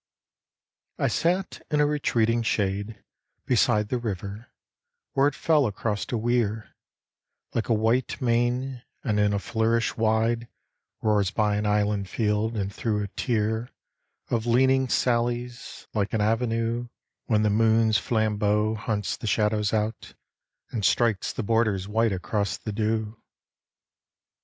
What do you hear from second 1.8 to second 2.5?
retreating